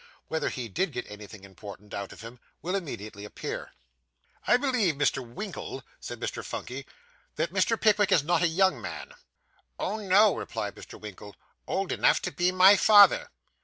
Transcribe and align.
Whether 0.29 0.49
he 0.49 0.67
did 0.67 0.93
get 0.93 1.05
anything 1.07 1.43
important 1.43 1.93
out 1.93 2.11
of 2.11 2.21
him, 2.21 2.39
will 2.63 2.73
immediately 2.73 3.23
appear. 3.23 3.73
'I 4.47 4.57
believe, 4.57 4.95
Mr. 4.95 5.23
Winkle,' 5.23 5.83
said 5.99 6.19
Mr. 6.19 6.43
Phunky, 6.43 6.87
'that 7.35 7.53
Mr. 7.53 7.79
Pickwick 7.79 8.11
is 8.11 8.23
not 8.23 8.41
a 8.41 8.47
young 8.47 8.81
man?' 8.81 9.13
'Oh, 9.77 9.97
no,' 9.97 10.35
replied 10.35 10.73
Mr. 10.73 10.99
Winkle; 10.99 11.35
'old 11.67 11.91
enough 11.91 12.19
to 12.23 12.31
be 12.31 12.51
my 12.51 12.75
father. 12.77 13.29